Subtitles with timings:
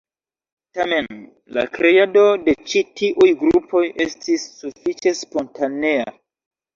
[0.75, 1.17] Tamen,
[1.57, 6.09] la kreado de ĉi tiuj grupoj estis sufiĉe spontanea.